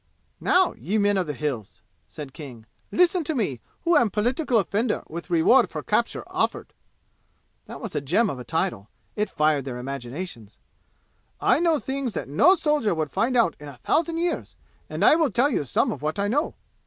"Now, 0.39 0.73
ye 0.79 0.97
men 0.97 1.15
of 1.15 1.27
the 1.27 1.33
Hills," 1.35 1.83
said 2.07 2.33
King, 2.33 2.65
"listen 2.91 3.23
to 3.25 3.35
me 3.35 3.61
who 3.83 3.95
am 3.95 4.09
political 4.09 4.57
offender 4.57 5.03
with 5.07 5.29
reward 5.29 5.69
for 5.69 5.83
capture 5.83 6.23
offered!" 6.25 6.73
That 7.67 7.79
was 7.79 7.93
a 7.93 8.01
gem 8.01 8.27
of 8.27 8.39
a 8.39 8.43
title. 8.43 8.89
It 9.15 9.29
fired 9.29 9.63
their 9.63 9.77
imaginations. 9.77 10.57
"I 11.39 11.59
know 11.59 11.77
things 11.77 12.15
that 12.15 12.27
no 12.27 12.55
soldier 12.55 12.95
would 12.95 13.11
find 13.11 13.37
out 13.37 13.55
in 13.59 13.67
a 13.67 13.77
thousand 13.77 14.17
years, 14.17 14.55
and 14.89 15.05
I 15.05 15.15
will 15.15 15.29
tell 15.29 15.51
you 15.51 15.63
some 15.63 15.91
of 15.91 16.01
what 16.01 16.17
I 16.17 16.27
know." 16.27 16.55